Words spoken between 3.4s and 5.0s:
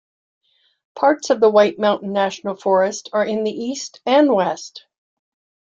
the east and west.